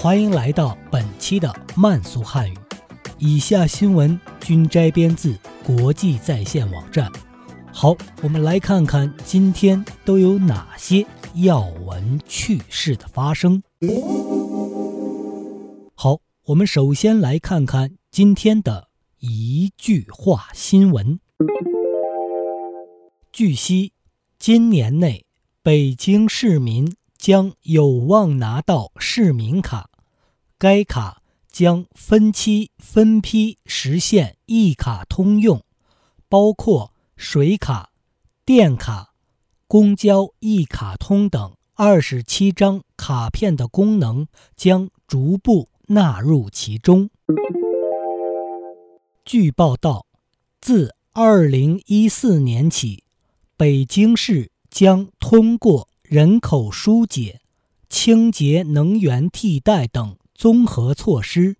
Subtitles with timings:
[0.00, 2.54] 欢迎来到本期的慢速汉语。
[3.18, 7.10] 以下新闻均摘编自国际在线网站。
[7.72, 13.60] 好，我们来看看今天都有哪些要闻趣事的发生。
[15.96, 18.86] 好，我们首先来看看今天的
[19.18, 21.18] 一句话新闻。
[23.32, 23.92] 据悉，
[24.38, 25.24] 今年内。
[25.60, 29.90] 北京市民将有望拿到市民卡，
[30.56, 35.62] 该卡将分期分批实现一卡通用，
[36.28, 37.90] 包括水卡、
[38.46, 39.12] 电卡、
[39.66, 47.10] 公交一卡通等二十七张卡片的功能将逐步纳入其中。
[49.24, 50.06] 据报道，
[50.60, 53.02] 自二零一四年起，
[53.56, 54.52] 北京市。
[54.70, 57.42] 将通过人口疏解、
[57.90, 61.56] 清洁能源替代等综合措施，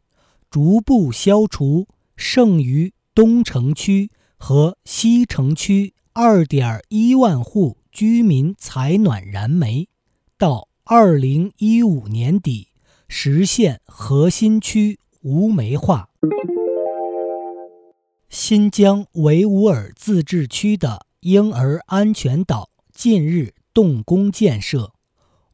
[0.48, 9.91] 逐步消除剩余东城区和西城区2.1万户居民采暖燃煤，
[10.38, 12.69] 到2015年底
[13.06, 16.08] 实现核心区无煤化。
[18.30, 22.70] 新疆维吾尔自治区的婴儿安全岛。
[22.94, 24.93] 近日动工建设，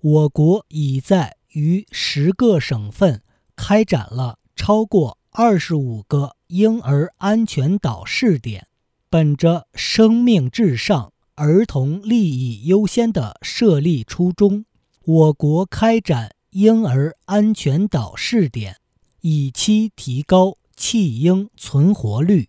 [0.00, 3.20] 我国已在逾十个省份
[3.54, 8.66] 开展了超过二十五个婴儿安全岛试点。
[9.10, 14.64] 本着生命至上、儿童利益优先的设立初衷，
[15.04, 18.78] 我国开展婴儿安全岛试点，
[19.20, 22.48] 以期提高弃婴存活率。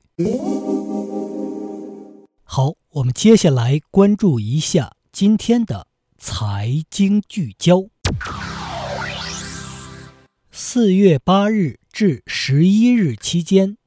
[2.45, 2.75] 好。
[2.95, 5.87] 我们接下来关注一下今天的
[6.17, 7.85] 财经聚焦。
[10.51, 13.77] 四月八日至十一日期间，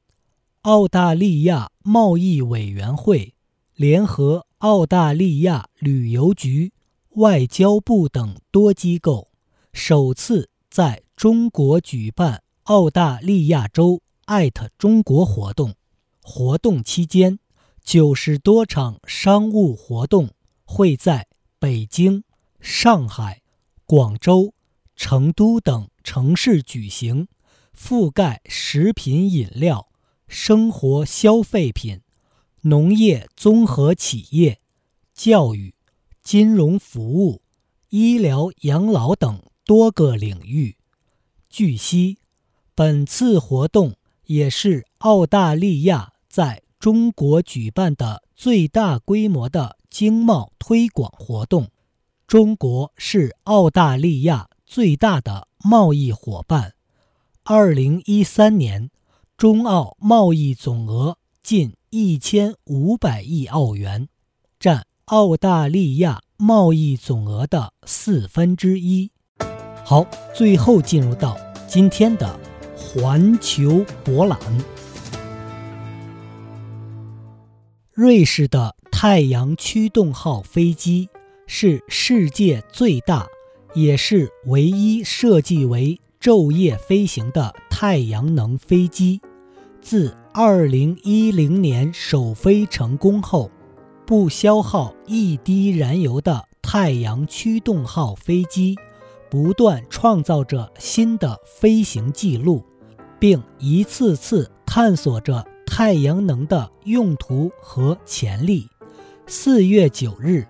[0.61, 3.35] 澳大利亚贸易委员会
[3.75, 6.73] 联合澳大利亚旅游局、
[7.09, 9.29] 外交部等多机构，
[9.71, 15.75] 首次在中国举办澳大利亚州艾特中国活动。
[16.23, 17.37] 活动期间。
[17.81, 20.29] 九十多场商务活动
[20.71, 22.23] 会在北京、
[22.59, 23.41] 上海、
[23.87, 24.53] 广州、
[24.95, 27.27] 成都等城市举行，
[27.75, 29.89] 覆盖食品饮料、
[30.27, 32.01] 生活消费品、
[32.61, 34.61] 农业综合企业、
[35.11, 35.73] 教育、
[36.21, 37.41] 金融服务、
[37.89, 40.77] 医疗养老等多个领域。
[41.49, 42.19] 据悉，
[42.75, 43.95] 本次活动
[44.27, 46.61] 也是澳大利亚在。
[46.79, 51.69] 中国举办的最大规模的经贸推广活动，
[52.27, 56.73] 中国是澳大利亚最大的贸易伙伴。
[57.43, 58.91] 二零一三年，
[59.35, 64.07] 中澳贸易总额近一千五百亿澳元，
[64.59, 69.11] 占澳大利亚贸易总额的四分之一。
[69.83, 70.05] 好，
[70.35, 71.35] 最后进入到
[71.67, 72.39] 今天的
[72.77, 74.39] 环球博览。
[77.91, 81.07] 瑞士的太阳驱动号飞机
[81.47, 83.25] 是世界最大，
[83.73, 89.21] 也是唯一设计为昼夜飞行的太阳能飞机。
[89.81, 93.49] 自2010年首飞成功后，
[94.05, 98.75] 不消耗一滴燃油的太阳驱动号飞机
[99.31, 102.61] 不断创造着新的飞行记录，
[103.17, 105.45] 并一次次探索着。
[105.71, 108.67] 太阳能的用途和潜力。
[109.31, 110.43] 四月九日，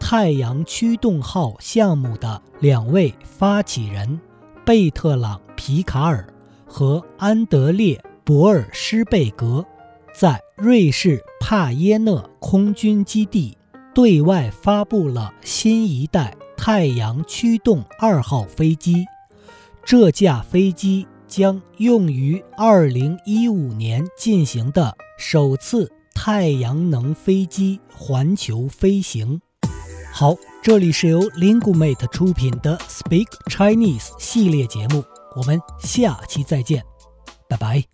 [0.00, 4.20] 太阳驱动号项目的两位发起人
[4.64, 6.26] 贝特朗·皮卡尔
[6.66, 7.94] 和安德烈·
[8.24, 9.64] 博尔施贝格，
[10.12, 13.56] 在瑞士帕耶讷空军基地
[13.94, 19.06] 对外发布了新一代太阳驱动二号飞机。
[19.84, 21.06] 这架飞机。
[21.26, 25.90] 将用于2015年进行的首次
[26.26, 29.42] 太阳能飞机环球飞行。
[30.10, 35.04] 好，这里是由 Linguemate 出品的 Speak Chinese 系列节目，
[35.36, 36.82] 我们下期再见。
[37.46, 37.84] 拜拜。